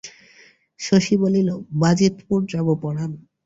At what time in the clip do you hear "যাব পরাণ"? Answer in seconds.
2.49-3.11